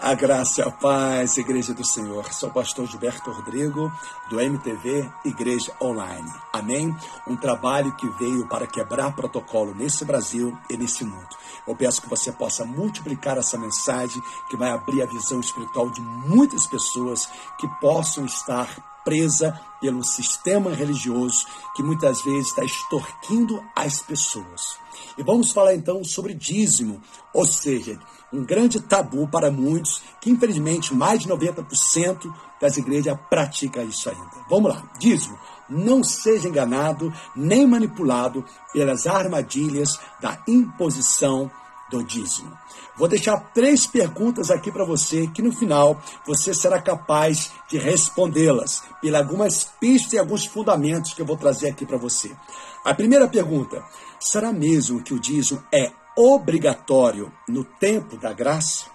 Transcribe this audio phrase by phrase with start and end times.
[0.00, 2.32] A graça e a paz, Igreja do Senhor.
[2.32, 3.92] Sou o pastor Gilberto Rodrigo,
[4.30, 6.32] do MTV Igreja Online.
[6.52, 6.96] Amém?
[7.26, 11.28] Um trabalho que veio para quebrar protocolo nesse Brasil e nesse mundo.
[11.66, 16.00] Eu peço que você possa multiplicar essa mensagem que vai abrir a visão espiritual de
[16.00, 17.28] muitas pessoas
[17.58, 24.76] que possam estar presa pelo sistema religioso que muitas vezes está extorquindo as pessoas.
[25.16, 27.00] E vamos falar então sobre dízimo,
[27.32, 27.98] ou seja,
[28.30, 32.30] um grande tabu para muitos, que infelizmente mais de 90%
[32.60, 34.30] das igrejas pratica isso ainda.
[34.50, 35.38] Vamos lá, dízimo.
[35.70, 38.44] Não seja enganado nem manipulado
[38.74, 41.50] pelas armadilhas da imposição
[41.90, 42.52] do dízimo.
[42.98, 48.82] Vou deixar três perguntas aqui para você que no final você será capaz de respondê-las
[49.00, 52.34] pelas algumas pistas e alguns fundamentos que eu vou trazer aqui para você.
[52.84, 53.84] A primeira pergunta:
[54.18, 58.86] será mesmo que o dízimo é obrigatório no tempo da graça?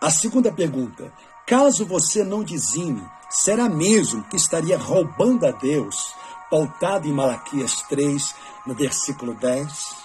[0.00, 1.12] A segunda pergunta:
[1.46, 6.14] caso você não dizime, será mesmo que estaria roubando a Deus,
[6.50, 8.34] pautado em Malaquias 3,
[8.66, 9.96] no versículo 10?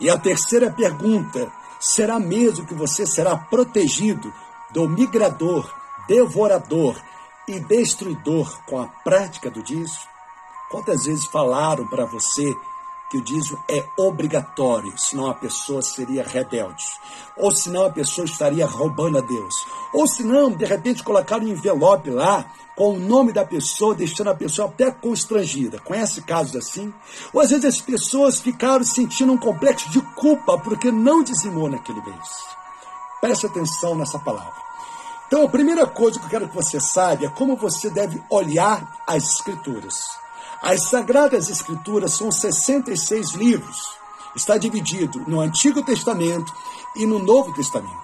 [0.00, 4.32] E a terceira pergunta: será mesmo que você será protegido
[4.70, 5.72] do migrador,
[6.06, 7.00] devorador
[7.46, 10.06] e destruidor com a prática do dízimo?
[10.70, 12.54] Quantas vezes falaram para você
[13.10, 16.84] que o dízimo é obrigatório, senão a pessoa seria rebelde,
[17.38, 19.54] ou senão a pessoa estaria roubando a Deus,
[19.92, 22.44] ou senão, de repente, colocar um envelope lá
[22.78, 25.80] com o nome da pessoa, deixando a pessoa até constrangida.
[25.80, 26.94] Conhece casos assim?
[27.32, 32.00] Ou às vezes as pessoas ficaram sentindo um complexo de culpa porque não dizimou naquele
[32.00, 32.28] mês.
[33.20, 34.68] Preste atenção nessa palavra.
[35.26, 38.96] Então, a primeira coisa que eu quero que você saiba é como você deve olhar
[39.06, 40.04] as Escrituras.
[40.62, 43.76] As Sagradas Escrituras são 66 livros.
[44.34, 46.50] Está dividido no Antigo Testamento
[46.98, 47.96] e no Novo Testamento.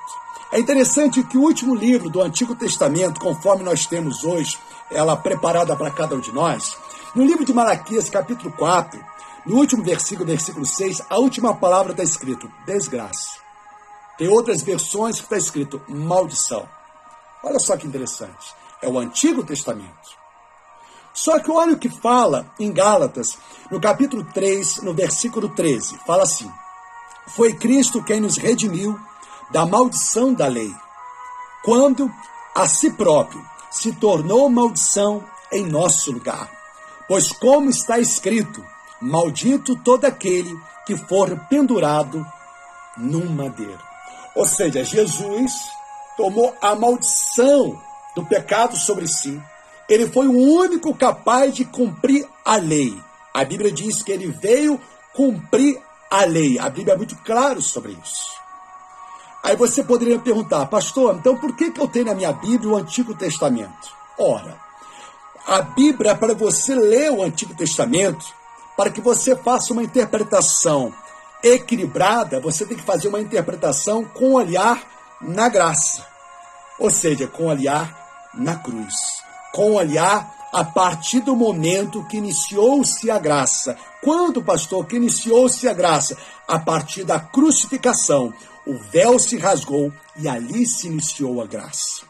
[0.52, 4.56] É interessante que o último livro do Antigo Testamento, conforme nós temos hoje,
[4.90, 6.76] ela preparada para cada um de nós,
[7.14, 9.04] no livro de Malaquias, capítulo 4,
[9.46, 13.38] no último versículo, versículo 6, a última palavra está escrito desgraça.
[14.16, 16.68] Tem outras versões que está escrito maldição.
[17.42, 18.54] Olha só que interessante.
[18.80, 20.24] É o Antigo Testamento.
[21.12, 23.38] Só que olha o que fala em Gálatas,
[23.70, 25.98] no capítulo 3, no versículo 13.
[26.06, 26.50] Fala assim:
[27.28, 28.98] Foi Cristo quem nos redimiu
[29.50, 30.72] da maldição da lei,
[31.64, 32.10] quando
[32.54, 36.50] a si próprio se tornou maldição em nosso lugar.
[37.08, 38.64] Pois, como está escrito,
[39.00, 42.24] maldito todo aquele que for pendurado
[42.96, 43.80] num madeiro.
[44.34, 45.52] Ou seja, Jesus
[46.16, 47.80] tomou a maldição
[48.14, 49.40] do pecado sobre si
[49.88, 52.96] ele foi o único capaz de cumprir a lei.
[53.32, 54.80] A Bíblia diz que ele veio
[55.12, 55.80] cumprir
[56.20, 56.58] a lei.
[56.58, 58.34] A Bíblia é muito clara sobre isso.
[59.42, 62.76] Aí você poderia perguntar, pastor, então por que, que eu tenho na minha Bíblia o
[62.76, 63.92] Antigo Testamento?
[64.18, 64.56] Ora,
[65.46, 68.24] a Bíblia é para você ler o Antigo Testamento,
[68.76, 70.92] para que você faça uma interpretação
[71.42, 74.82] equilibrada, você tem que fazer uma interpretação com olhar
[75.20, 76.06] na graça,
[76.78, 78.02] ou seja, com olhar
[78.34, 78.94] na cruz
[79.54, 83.76] com olhar a partir do momento que iniciou-se a graça.
[84.00, 86.16] Quando, pastor, que iniciou-se a graça?
[86.46, 88.32] A partir da crucificação.
[88.64, 92.02] O véu se rasgou e ali se iniciou a graça.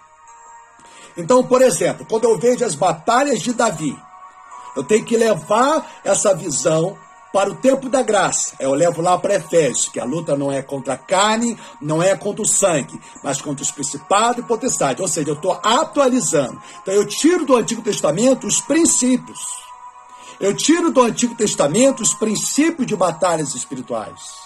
[1.17, 3.99] Então, por exemplo, quando eu vejo as batalhas de Davi,
[4.77, 6.99] eu tenho que levar essa visão
[7.35, 8.55] para o tempo da graça.
[8.61, 12.17] Eu levo lá para Efésios, que a luta não é contra a carne, não é
[12.17, 15.03] contra o sangue, mas contra os principados e potestades.
[15.03, 16.63] Ou seja, eu estou atualizando.
[16.81, 19.41] Então eu tiro do Antigo Testamento os princípios.
[20.39, 24.45] Eu tiro do Antigo Testamento os princípios de batalhas espirituais.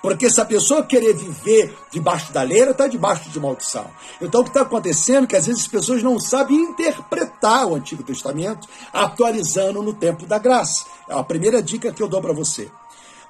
[0.00, 3.90] Porque se a pessoa querer viver debaixo da lei, ela está debaixo de maldição.
[4.20, 7.74] Então o que está acontecendo é que às vezes as pessoas não sabem interpretar o
[7.74, 10.84] Antigo Testamento, atualizando no tempo da graça.
[11.08, 12.70] É a primeira dica que eu dou para você.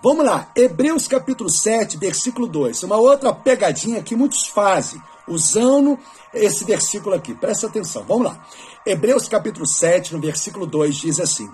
[0.03, 2.83] Vamos lá, Hebreus capítulo 7, versículo 2.
[2.85, 5.99] Uma outra pegadinha que muitos fazem, usando
[6.33, 7.35] esse versículo aqui.
[7.35, 8.47] Presta atenção, vamos lá.
[8.87, 11.51] Hebreus capítulo 7, no versículo 2, diz assim: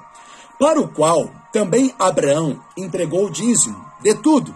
[0.59, 4.55] Para o qual também Abraão entregou o dízimo de tudo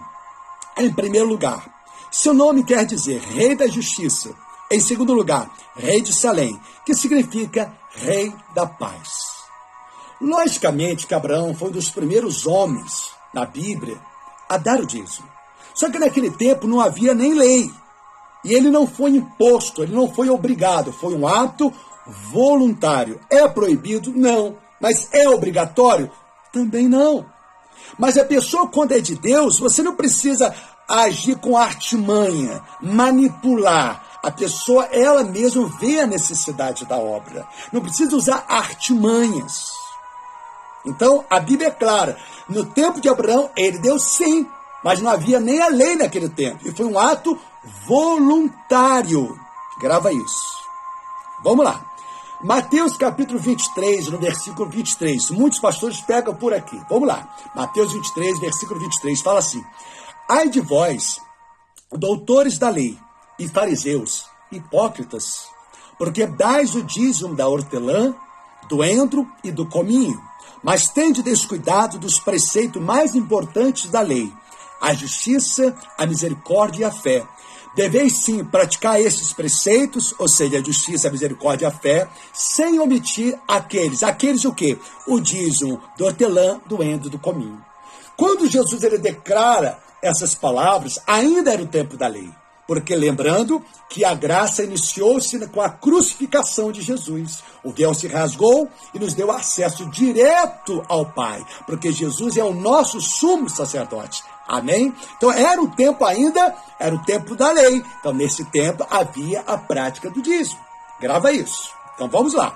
[0.77, 1.65] em primeiro lugar.
[2.09, 4.33] Seu nome quer dizer Rei da Justiça.
[4.71, 9.31] Em segundo lugar, Rei de Salém, que significa Rei da Paz.
[10.19, 13.97] Logicamente que Abraão foi um dos primeiros homens na Bíblia
[14.47, 15.27] a dar o dízimo.
[15.73, 17.71] Só que naquele tempo não havia nem lei.
[18.43, 21.73] E ele não foi imposto, ele não foi obrigado, foi um ato
[22.05, 23.19] voluntário.
[23.29, 24.11] É proibido?
[24.15, 24.57] Não.
[24.79, 26.11] Mas é obrigatório?
[26.51, 27.25] Também não.
[27.97, 30.53] Mas a pessoa, quando é de Deus, você não precisa
[30.87, 37.47] agir com artimanha, manipular, A pessoa, ela mesma vê a necessidade da obra.
[37.73, 39.71] Não precisa usar artimanhas.
[40.85, 42.17] Então, a Bíblia é clara.
[42.47, 44.47] No tempo de Abraão, ele deu sim,
[44.83, 46.67] mas não havia nem a lei naquele tempo.
[46.67, 47.37] E foi um ato
[47.87, 49.35] voluntário.
[49.79, 50.61] Grava isso.
[51.43, 51.83] Vamos lá.
[52.43, 55.31] Mateus capítulo 23, no versículo 23.
[55.31, 56.79] Muitos pastores pegam por aqui.
[56.87, 57.27] Vamos lá.
[57.55, 59.63] Mateus 23, versículo 23, fala assim:
[60.29, 61.19] Ai de vós,
[61.91, 62.97] doutores da lei
[63.41, 65.47] e fariseus, hipócritas,
[65.97, 68.13] porque dais o dízimo da hortelã,
[68.69, 70.21] do endro e do cominho,
[70.63, 74.31] mas tende descuidado dos preceitos mais importantes da lei,
[74.79, 77.25] a justiça, a misericórdia e a fé.
[77.75, 82.79] Deveis sim praticar esses preceitos, ou seja, a justiça, a misericórdia e a fé, sem
[82.79, 84.03] omitir aqueles.
[84.03, 84.77] Aqueles o quê?
[85.07, 87.63] O dízimo do hortelã, do endo, do cominho.
[88.15, 92.29] Quando Jesus ele declara essas palavras, ainda era o tempo da lei.
[92.67, 97.43] Porque lembrando que a graça iniciou-se com a crucificação de Jesus.
[97.63, 102.53] O véu se rasgou e nos deu acesso direto ao Pai, porque Jesus é o
[102.53, 104.23] nosso sumo sacerdote.
[104.47, 104.93] Amém?
[105.17, 107.83] Então era o tempo ainda, era o tempo da lei.
[107.99, 110.59] Então nesse tempo havia a prática do dízimo.
[110.99, 111.71] Grava isso.
[111.95, 112.53] Então vamos lá.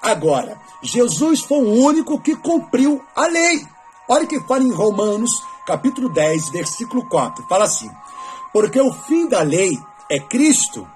[0.00, 3.66] Agora, Jesus foi o único que cumpriu a lei.
[4.08, 7.46] Olha que fala em Romanos, capítulo 10, versículo 4.
[7.46, 7.90] Fala assim:
[8.52, 9.78] Porque o fim da lei
[10.10, 10.88] é Cristo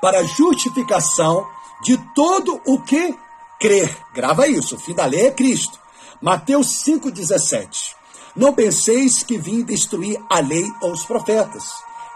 [0.00, 1.46] para justificação
[1.82, 3.14] de todo o que
[3.58, 3.96] crer.
[4.12, 5.78] Grava isso, o fim da lei é Cristo.
[6.20, 7.94] Mateus 5,17.
[8.36, 11.64] Não penseis que vim destruir a lei ou os profetas.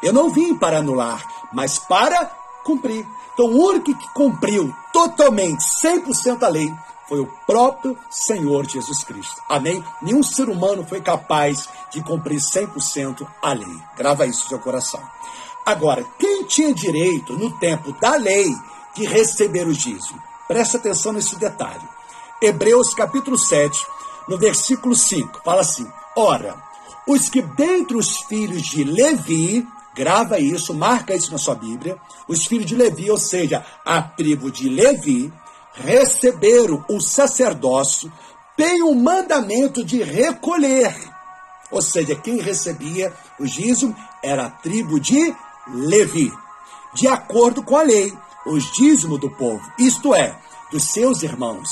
[0.02, 2.26] Eu não vim para anular, mas para
[2.64, 3.06] cumprir.
[3.32, 6.68] Então, o único que cumpriu totalmente, 100% a lei,
[7.08, 9.40] foi o próprio Senhor Jesus Cristo.
[9.48, 9.82] Amém?
[10.02, 13.78] Nenhum ser humano foi capaz de cumprir 100% a lei.
[13.96, 15.02] Grava isso no seu coração.
[15.64, 18.54] Agora, quem tinha direito no tempo da lei
[18.94, 20.22] de receber o dízimo?
[20.46, 21.86] Presta atenção nesse detalhe.
[22.40, 23.86] Hebreus capítulo 7,
[24.28, 26.56] no versículo 5, fala assim: Ora,
[27.06, 31.96] os que dentre os filhos de Levi, grava isso, marca isso na sua Bíblia,
[32.28, 35.32] os filhos de Levi, ou seja, a tribo de Levi,
[35.82, 38.12] receberam o sacerdócio,
[38.56, 40.94] têm o mandamento de recolher.
[41.70, 45.34] Ou seja, quem recebia o dízimo era a tribo de
[45.68, 46.32] Levi,
[46.94, 48.16] de acordo com a lei,
[48.46, 50.34] os dízimos do povo, isto é,
[50.72, 51.68] dos seus irmãos.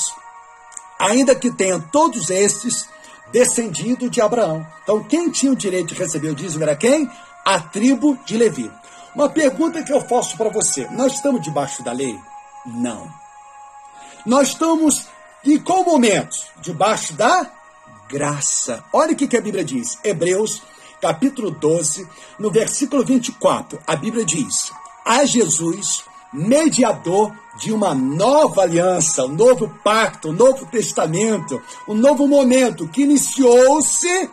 [0.99, 2.87] Ainda que tenham todos estes
[3.31, 4.65] descendido de Abraão.
[4.83, 7.09] Então, quem tinha o direito de receber o dízimo era quem?
[7.45, 8.71] A tribo de Levi.
[9.15, 12.17] Uma pergunta que eu faço para você: nós estamos debaixo da lei?
[12.65, 13.26] Não.
[14.27, 15.05] Nós estamos
[15.41, 16.35] em qual momento?
[16.59, 17.49] Debaixo da
[18.09, 18.83] graça.
[18.91, 19.97] Olha o que a Bíblia diz.
[20.03, 20.61] Hebreus,
[21.01, 22.05] capítulo 12,
[22.37, 23.79] no versículo 24.
[23.87, 24.69] A Bíblia diz:
[25.05, 26.03] A Jesus
[26.33, 33.03] mediador de uma nova aliança, um novo pacto, um novo testamento, um novo momento que
[33.03, 34.29] iniciou-se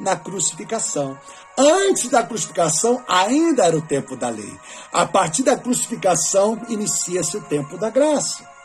[0.00, 1.16] na crucificação.
[1.56, 4.58] Antes da crucificação, ainda era o tempo da lei.
[4.92, 8.55] A partir da crucificação, inicia-se o tempo da graça.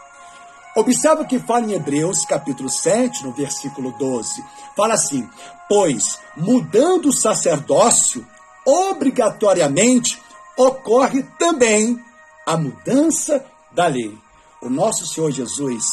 [0.76, 4.44] Observa que fala em Hebreus, capítulo 7, no versículo 12.
[4.76, 5.30] Fala assim:
[5.68, 8.26] Pois, mudando o sacerdócio,
[8.66, 10.22] obrigatoriamente
[10.58, 12.00] ocorre também
[12.46, 14.18] a mudança da lei.
[14.62, 15.86] O nosso Senhor Jesus,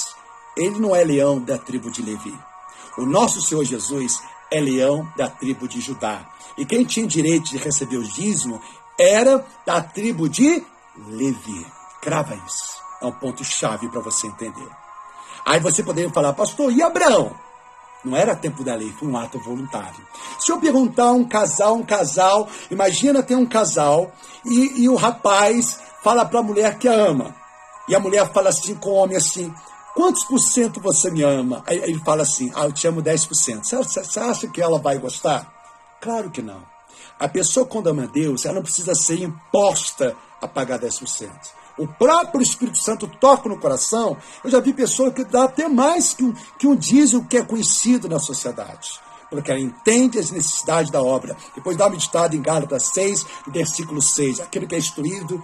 [0.56, 2.34] ele não é leão da tribo de Levi.
[2.96, 4.20] O nosso Senhor Jesus
[4.50, 6.28] é leão da tribo de Judá.
[6.56, 8.60] E quem tinha direito de receber o dízimo
[8.98, 10.62] era da tribo de
[10.96, 11.66] Levi.
[12.00, 12.77] Crava isso.
[13.00, 14.68] É um ponto-chave para você entender.
[15.44, 17.34] Aí você poderia falar, pastor, e Abraão?
[18.04, 20.06] Não era tempo da lei, foi um ato voluntário.
[20.38, 24.12] Se eu perguntar um casal, um casal, imagina ter um casal
[24.44, 27.34] e, e o rapaz fala para a mulher que a ama.
[27.88, 29.52] E a mulher fala assim com o homem assim:
[29.94, 31.62] quantos por cento você me ama?
[31.66, 33.64] Aí ele fala assim: ah, eu te amo 10%.
[33.64, 35.52] Você, você acha que ela vai gostar?
[36.00, 36.62] Claro que não.
[37.18, 41.28] A pessoa, quando ama Deus, ela não precisa ser imposta a pagar 10%.
[41.78, 44.16] O próprio Espírito Santo toca no coração.
[44.42, 47.44] Eu já vi pessoas que dá até mais que um, que um dízimo que é
[47.44, 49.00] conhecido na sociedade.
[49.30, 51.36] Porque ela entende as necessidades da obra.
[51.54, 54.40] Depois dá uma meditada em Gálatas 6, versículo 6.
[54.40, 55.42] Aquele que é instruído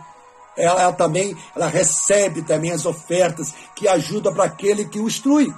[0.57, 5.53] ela, ela também ela recebe também as ofertas que ajudam para aquele que o instrui.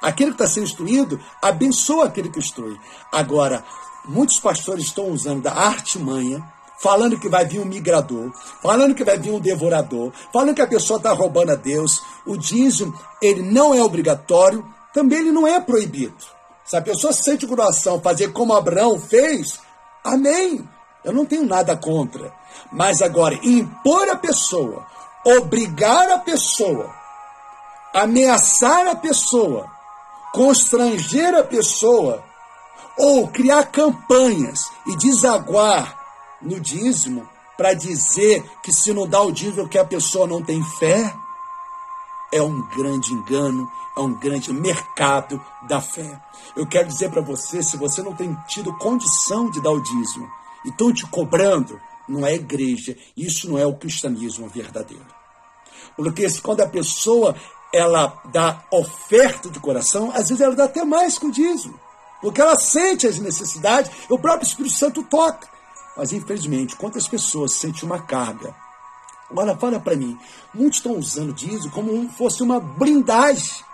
[0.00, 2.78] Aquele que está sendo instruído abençoa aquele que instrui.
[3.10, 3.64] Agora,
[4.04, 6.44] muitos pastores estão usando da artimanha,
[6.78, 8.32] falando que vai vir um migrador,
[8.62, 12.00] falando que vai vir um devorador, falando que a pessoa está roubando a Deus.
[12.24, 16.16] O dízimo, ele não é obrigatório, também ele não é proibido.
[16.64, 19.58] Se a pessoa sente o coração fazer como Abraão fez,
[20.04, 20.68] amém.
[21.04, 22.32] Eu não tenho nada contra.
[22.70, 24.86] Mas agora, impor a pessoa,
[25.24, 26.92] obrigar a pessoa,
[27.94, 29.66] ameaçar a pessoa,
[30.32, 32.22] constranger a pessoa,
[32.98, 35.97] ou criar campanhas e desaguar
[36.40, 40.62] no dízimo para dizer que se não dá o dízimo que a pessoa não tem
[40.78, 41.14] fé,
[42.32, 46.20] é um grande engano, é um grande mercado da fé.
[46.54, 50.30] Eu quero dizer para você, se você não tem tido condição de dar o dízimo
[50.64, 55.06] e estão te cobrando, não é igreja, isso não é o cristianismo verdadeiro.
[55.96, 57.34] Porque quando a pessoa
[57.74, 61.78] ela dá oferta de coração, às vezes ela dá até mais que o dízimo.
[62.20, 65.48] Porque ela sente as necessidades, o próprio Espírito Santo toca.
[65.98, 68.54] Mas infelizmente, quantas pessoas sentem uma carga?
[69.28, 70.16] Agora fala para mim,
[70.54, 73.64] muitos estão usando dízimo como fosse uma blindagem,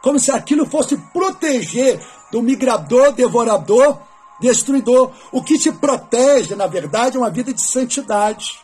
[0.00, 3.98] como se aquilo fosse proteger do migrador, devorador,
[4.40, 5.10] destruidor.
[5.32, 8.60] O que te protege, na verdade, é uma vida de santidade,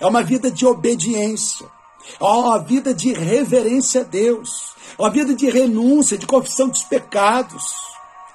[0.00, 1.66] é uma vida de obediência,
[2.20, 6.82] é uma vida de reverência a Deus, é uma vida de renúncia, de confissão dos
[6.82, 7.72] pecados.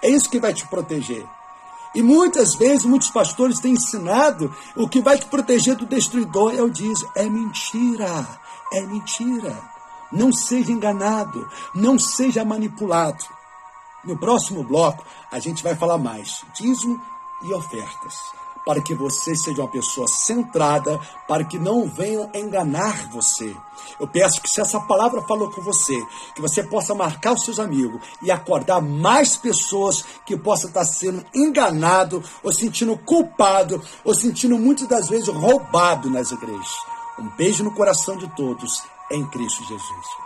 [0.01, 1.25] É isso que vai te proteger.
[1.95, 6.61] E muitas vezes, muitos pastores têm ensinado o que vai te proteger do destruidor é
[6.61, 7.11] o dízimo.
[7.15, 8.27] É mentira,
[8.71, 9.61] é mentira.
[10.11, 13.23] Não seja enganado, não seja manipulado.
[14.03, 17.01] No próximo bloco, a gente vai falar mais dízimo
[17.41, 23.55] e ofertas para que você seja uma pessoa centrada, para que não venham enganar você.
[23.99, 26.01] Eu peço que se essa palavra falou com você,
[26.35, 31.25] que você possa marcar os seus amigos e acordar mais pessoas que possam estar sendo
[31.33, 36.77] enganado ou sentindo culpado ou sentindo muitas das vezes roubado nas igrejas.
[37.19, 40.22] Um beijo no coração de todos em Cristo Jesus.